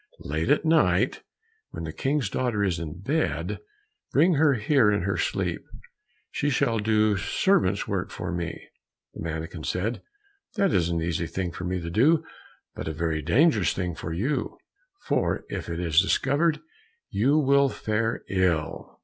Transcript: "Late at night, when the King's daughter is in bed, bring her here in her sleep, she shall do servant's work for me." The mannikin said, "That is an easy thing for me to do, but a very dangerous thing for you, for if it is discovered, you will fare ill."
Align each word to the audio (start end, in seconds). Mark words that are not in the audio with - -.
"Late 0.21 0.49
at 0.49 0.65
night, 0.65 1.21
when 1.69 1.83
the 1.83 1.93
King's 1.93 2.27
daughter 2.27 2.63
is 2.63 2.79
in 2.79 3.01
bed, 3.01 3.59
bring 4.11 4.33
her 4.33 4.55
here 4.55 4.89
in 4.91 5.03
her 5.03 5.15
sleep, 5.15 5.61
she 6.31 6.49
shall 6.49 6.79
do 6.79 7.15
servant's 7.17 7.87
work 7.87 8.09
for 8.09 8.31
me." 8.31 8.67
The 9.13 9.21
mannikin 9.21 9.63
said, 9.63 10.01
"That 10.55 10.73
is 10.73 10.89
an 10.89 11.03
easy 11.03 11.27
thing 11.27 11.51
for 11.51 11.65
me 11.65 11.79
to 11.81 11.91
do, 11.91 12.23
but 12.73 12.87
a 12.87 12.93
very 12.93 13.21
dangerous 13.21 13.73
thing 13.73 13.93
for 13.93 14.11
you, 14.11 14.57
for 15.05 15.43
if 15.49 15.69
it 15.69 15.79
is 15.79 16.01
discovered, 16.01 16.61
you 17.11 17.37
will 17.37 17.69
fare 17.69 18.23
ill." 18.27 18.97